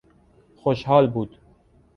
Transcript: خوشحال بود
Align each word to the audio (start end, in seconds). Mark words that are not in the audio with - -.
خوشحال 0.55 1.07
بود 1.09 1.37